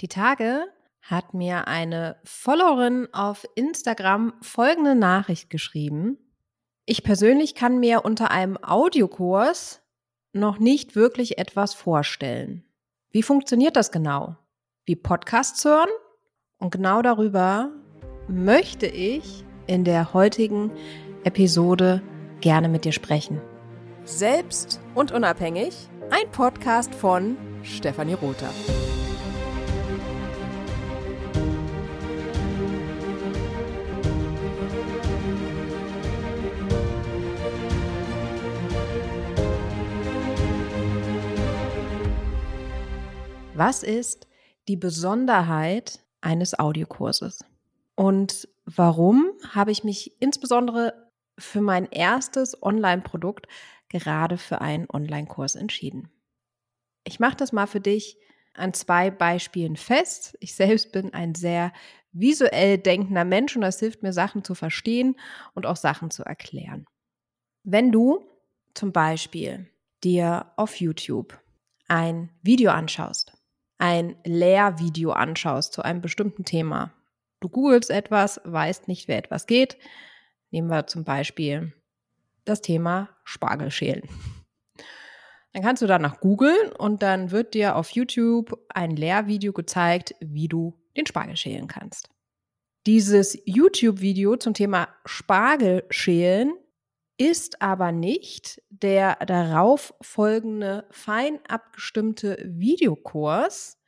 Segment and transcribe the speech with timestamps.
[0.00, 0.64] Die Tage
[1.00, 6.18] hat mir eine Followerin auf Instagram folgende Nachricht geschrieben.
[6.84, 9.80] Ich persönlich kann mir unter einem Audiokurs
[10.32, 12.64] noch nicht wirklich etwas vorstellen.
[13.10, 14.36] Wie funktioniert das genau?
[14.84, 15.88] Wie Podcasts hören?
[16.58, 17.70] Und genau darüber
[18.28, 20.70] möchte ich in der heutigen
[21.24, 22.02] Episode
[22.40, 23.40] gerne mit dir sprechen.
[24.04, 28.50] Selbst und unabhängig, ein Podcast von Stefanie Rother.
[43.58, 44.28] Was ist
[44.68, 47.42] die Besonderheit eines Audiokurses?
[47.94, 53.46] Und warum habe ich mich insbesondere für mein erstes Online-Produkt
[53.88, 56.10] gerade für einen Online-Kurs entschieden?
[57.04, 58.18] Ich mache das mal für dich
[58.52, 60.36] an zwei Beispielen fest.
[60.40, 61.72] Ich selbst bin ein sehr
[62.12, 65.16] visuell denkender Mensch und das hilft mir, Sachen zu verstehen
[65.54, 66.84] und auch Sachen zu erklären.
[67.64, 68.22] Wenn du
[68.74, 69.70] zum Beispiel
[70.04, 71.40] dir auf YouTube
[71.88, 73.35] ein Video anschaust
[73.78, 76.92] ein Lehrvideo anschaust zu einem bestimmten Thema.
[77.40, 79.76] Du googelst etwas, weißt nicht, wer etwas geht.
[80.50, 81.72] Nehmen wir zum Beispiel
[82.44, 84.08] das Thema Spargelschälen.
[85.52, 90.48] Dann kannst du danach googeln und dann wird dir auf YouTube ein Lehrvideo gezeigt, wie
[90.48, 92.10] du den Spargel schälen kannst.
[92.86, 96.54] Dieses YouTube-Video zum Thema Spargelschälen
[97.18, 103.78] ist aber nicht der darauf folgende fein abgestimmte Videokurs,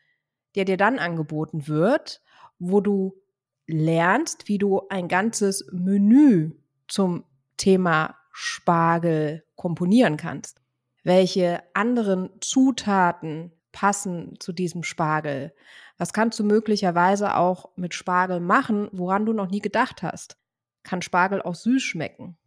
[0.55, 2.23] der dir dann angeboten wird,
[2.59, 3.20] wo du
[3.67, 6.53] lernst, wie du ein ganzes Menü
[6.89, 7.25] zum
[7.59, 10.63] Thema Spargel komponieren kannst.
[11.05, 15.53] Welche anderen Zutaten passen zu diesem Spargel?
[15.98, 20.39] Was kannst du möglicherweise auch mit Spargel machen, woran du noch nie gedacht hast?
[20.83, 22.39] Kann Spargel auch süß schmecken?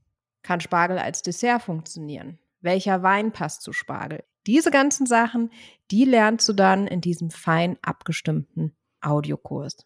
[0.44, 2.39] Kann Spargel als Dessert funktionieren?
[2.61, 4.23] Welcher Wein passt zu Spargel?
[4.48, 5.52] Diese ganzen Sachen,
[5.92, 9.86] die lernst du dann in diesem fein abgestimmten Audiokurs.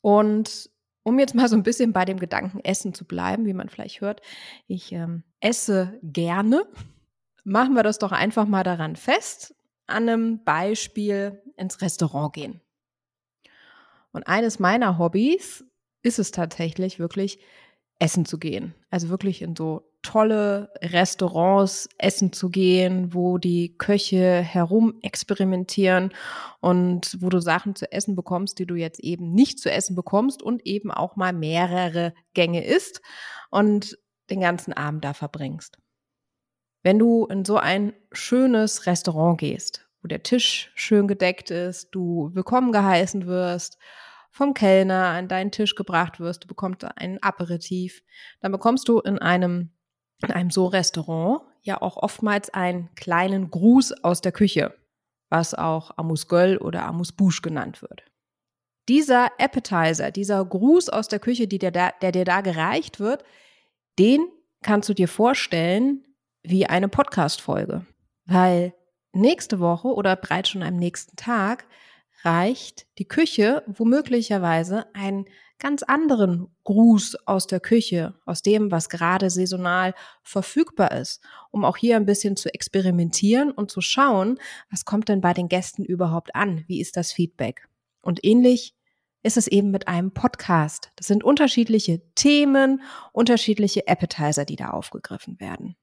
[0.00, 0.70] Und
[1.02, 4.00] um jetzt mal so ein bisschen bei dem Gedanken Essen zu bleiben, wie man vielleicht
[4.00, 4.20] hört,
[4.66, 6.66] ich ähm, esse gerne,
[7.44, 9.54] machen wir das doch einfach mal daran fest,
[9.86, 12.60] an einem Beispiel ins Restaurant gehen.
[14.12, 15.64] Und eines meiner Hobbys
[16.02, 17.38] ist es tatsächlich wirklich,
[17.98, 18.74] essen zu gehen.
[18.90, 26.12] Also wirklich in so tolle Restaurants essen zu gehen, wo die Köche herum experimentieren
[26.60, 30.42] und wo du Sachen zu essen bekommst, die du jetzt eben nicht zu essen bekommst
[30.42, 33.00] und eben auch mal mehrere Gänge isst
[33.50, 33.98] und
[34.30, 35.78] den ganzen Abend da verbringst.
[36.82, 42.30] Wenn du in so ein schönes Restaurant gehst, wo der Tisch schön gedeckt ist, du
[42.34, 43.78] willkommen geheißen wirst
[44.34, 48.02] vom Kellner an deinen Tisch gebracht wirst, du bekommst ein Aperitif,
[48.40, 49.70] dann bekommst du in einem,
[50.26, 54.74] in einem so Restaurant ja auch oftmals einen kleinen Gruß aus der Küche,
[55.30, 58.02] was auch Amuse-Gueule oder Amuse-Bouche genannt wird.
[58.88, 63.22] Dieser Appetizer, dieser Gruß aus der Küche, die dir da, der dir da gereicht wird,
[64.00, 64.26] den
[64.62, 66.04] kannst du dir vorstellen
[66.42, 67.86] wie eine Podcast-Folge.
[68.24, 68.74] Weil
[69.12, 71.66] nächste Woche oder bereits schon am nächsten Tag
[72.24, 75.26] reicht die Küche womöglicherweise einen
[75.58, 81.76] ganz anderen Gruß aus der Küche, aus dem, was gerade saisonal verfügbar ist, um auch
[81.76, 84.38] hier ein bisschen zu experimentieren und zu schauen,
[84.70, 86.64] was kommt denn bei den Gästen überhaupt an?
[86.66, 87.68] Wie ist das Feedback?
[88.00, 88.74] Und ähnlich
[89.22, 90.90] ist es eben mit einem Podcast.
[90.96, 95.76] Das sind unterschiedliche Themen, unterschiedliche Appetizer, die da aufgegriffen werden.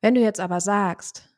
[0.00, 1.28] Wenn du jetzt aber sagst,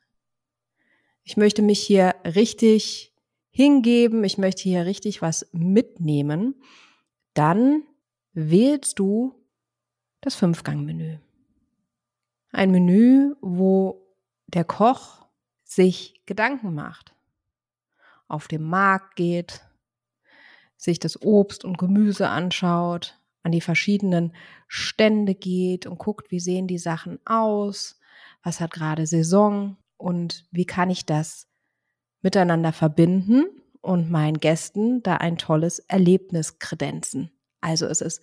[1.23, 3.12] ich möchte mich hier richtig
[3.53, 6.55] hingeben, ich möchte hier richtig was mitnehmen,
[7.35, 7.83] dann
[8.33, 9.35] wählst du
[10.21, 11.19] das Fünfgang-Menü.
[12.51, 14.15] Ein Menü, wo
[14.47, 15.27] der Koch
[15.63, 17.15] sich Gedanken macht,
[18.27, 19.61] auf dem Markt geht,
[20.75, 24.33] sich das Obst und Gemüse anschaut, an die verschiedenen
[24.67, 27.99] Stände geht und guckt, wie sehen die Sachen aus,
[28.41, 31.47] was hat gerade Saison und wie kann ich das
[32.23, 33.45] miteinander verbinden
[33.81, 37.31] und meinen Gästen da ein tolles Erlebnis kredenzen.
[37.61, 38.21] Also es ist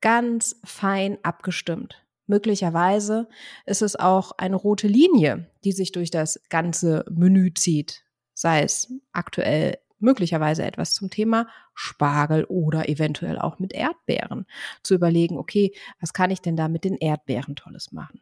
[0.00, 2.04] ganz fein abgestimmt.
[2.26, 3.28] Möglicherweise
[3.66, 8.04] ist es auch eine rote Linie, die sich durch das ganze Menü zieht,
[8.34, 14.46] sei es aktuell möglicherweise etwas zum Thema Spargel oder eventuell auch mit Erdbeeren.
[14.82, 18.20] Zu überlegen, okay, was kann ich denn da mit den Erdbeeren Tolles machen?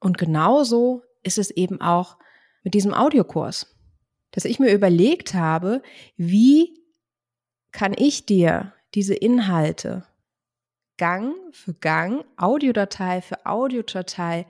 [0.00, 2.18] Und genauso ist es eben auch
[2.64, 3.76] mit diesem Audiokurs
[4.32, 5.82] dass ich mir überlegt habe,
[6.16, 6.82] wie
[7.70, 10.04] kann ich dir diese Inhalte
[10.98, 14.46] Gang für Gang, Audiodatei für Audiodatei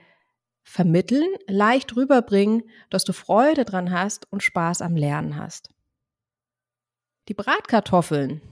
[0.65, 5.71] vermitteln, leicht rüberbringen, dass du Freude dran hast und Spaß am Lernen hast.
[7.29, 8.43] Die Bratkartoffeln,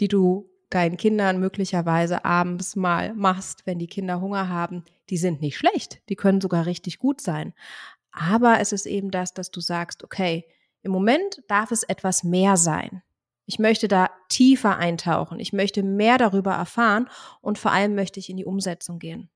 [0.00, 5.40] die du deinen Kindern möglicherweise abends mal machst, wenn die Kinder Hunger haben, die sind
[5.40, 7.54] nicht schlecht, die können sogar richtig gut sein.
[8.16, 10.46] Aber es ist eben das, dass du sagst, okay,
[10.82, 13.02] im Moment darf es etwas mehr sein.
[13.44, 15.38] Ich möchte da tiefer eintauchen.
[15.38, 17.08] Ich möchte mehr darüber erfahren
[17.42, 19.30] und vor allem möchte ich in die Umsetzung gehen.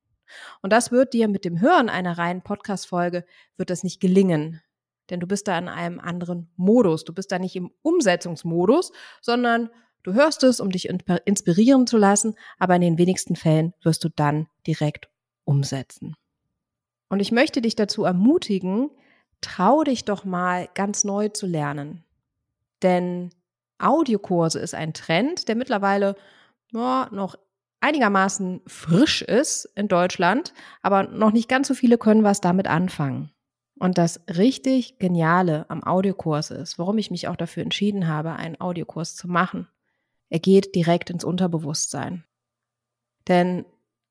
[0.62, 4.62] Und das wird dir mit dem Hören einer reinen Podcast-Folge wird das nicht gelingen.
[5.10, 7.04] Denn du bist da in einem anderen Modus.
[7.04, 9.68] Du bist da nicht im Umsetzungsmodus, sondern
[10.04, 14.08] du hörst es, um dich inspirieren zu lassen, aber in den wenigsten Fällen wirst du
[14.08, 15.10] dann direkt
[15.44, 16.16] umsetzen.
[17.10, 18.88] Und ich möchte dich dazu ermutigen,
[19.42, 22.04] trau dich doch mal ganz neu zu lernen.
[22.82, 23.30] Denn
[23.78, 26.16] Audiokurse ist ein Trend, der mittlerweile
[26.72, 27.36] ja, noch
[27.80, 33.32] einigermaßen frisch ist in Deutschland, aber noch nicht ganz so viele können was damit anfangen.
[33.78, 38.60] Und das richtig Geniale am Audiokurs ist, warum ich mich auch dafür entschieden habe, einen
[38.60, 39.68] Audiokurs zu machen.
[40.28, 42.24] Er geht direkt ins Unterbewusstsein.
[43.26, 43.64] Denn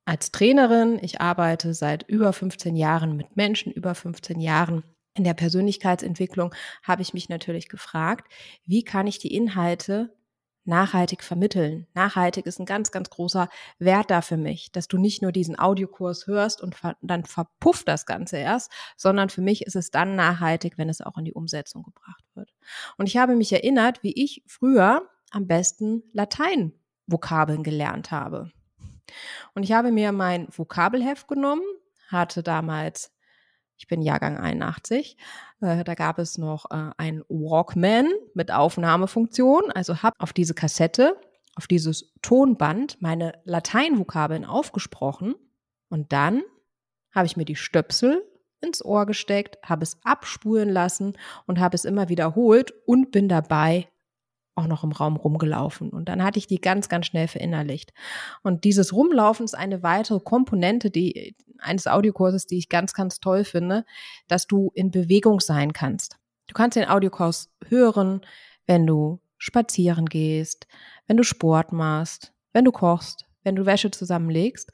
[0.09, 4.83] als Trainerin, ich arbeite seit über 15 Jahren mit Menschen, über 15 Jahren
[5.13, 8.27] in der Persönlichkeitsentwicklung habe ich mich natürlich gefragt,
[8.65, 10.17] wie kann ich die Inhalte
[10.65, 11.85] nachhaltig vermitteln.
[11.93, 15.59] Nachhaltig ist ein ganz, ganz großer Wert da für mich, dass du nicht nur diesen
[15.59, 20.79] Audiokurs hörst und dann verpufft das Ganze erst, sondern für mich ist es dann nachhaltig,
[20.79, 22.51] wenn es auch in die Umsetzung gebracht wird.
[22.97, 28.51] Und ich habe mich erinnert, wie ich früher am besten Latein-Vokabeln gelernt habe.
[29.53, 31.63] Und ich habe mir mein Vokabelheft genommen,
[32.09, 33.11] hatte damals
[33.79, 35.15] ich bin Jahrgang 81.
[35.61, 39.71] Äh, da gab es noch äh, ein Walkman mit Aufnahmefunktion.
[39.71, 41.15] Also habe auf diese Kassette,
[41.55, 45.35] auf dieses Tonband meine Lateinvokabeln aufgesprochen
[45.89, 46.43] und dann
[47.15, 48.23] habe ich mir die Stöpsel
[48.61, 51.17] ins Ohr gesteckt, habe es abspulen lassen
[51.47, 53.87] und habe es immer wiederholt und bin dabei
[54.59, 55.89] auch noch im Raum rumgelaufen.
[55.89, 57.93] Und dann hatte ich die ganz, ganz schnell verinnerlicht.
[58.43, 63.43] Und dieses Rumlaufen ist eine weitere Komponente die, eines Audiokurses, die ich ganz, ganz toll
[63.43, 63.85] finde,
[64.27, 66.17] dass du in Bewegung sein kannst.
[66.47, 68.21] Du kannst den Audiokurs hören,
[68.65, 70.67] wenn du spazieren gehst,
[71.07, 74.71] wenn du Sport machst, wenn du kochst, wenn du Wäsche zusammenlegst.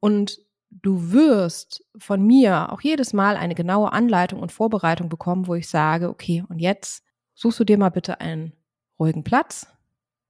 [0.00, 0.38] Und
[0.70, 5.68] du wirst von mir auch jedes Mal eine genaue Anleitung und Vorbereitung bekommen, wo ich
[5.68, 7.02] sage, okay, und jetzt
[7.34, 8.52] suchst du dir mal bitte einen
[8.98, 9.66] ruhigen Platz,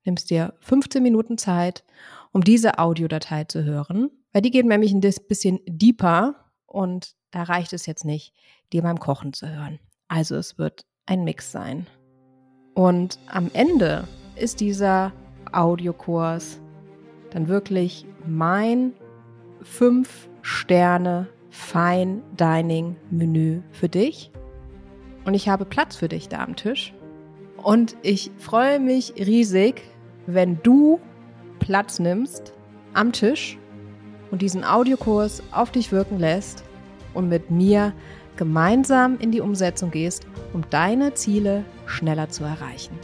[0.04, 1.84] nimmst dir 15 Minuten Zeit,
[2.32, 6.34] um diese Audiodatei zu hören, weil die geht nämlich ein bisschen deeper
[6.66, 8.34] und da reicht es jetzt nicht,
[8.72, 9.78] dir beim Kochen zu hören.
[10.08, 11.86] Also es wird ein Mix sein.
[12.74, 15.12] Und am Ende ist dieser
[15.52, 16.60] Audiokurs
[17.30, 18.92] dann wirklich mein
[19.62, 24.30] 5 Sterne Fine Dining Menü für dich.
[25.24, 26.92] Und ich habe Platz für dich da am Tisch.
[27.66, 29.82] Und ich freue mich riesig,
[30.28, 31.00] wenn du
[31.58, 32.52] Platz nimmst
[32.94, 33.58] am Tisch
[34.30, 36.62] und diesen Audiokurs auf dich wirken lässt
[37.12, 37.92] und mit mir
[38.36, 42.96] gemeinsam in die Umsetzung gehst, um deine Ziele schneller zu erreichen.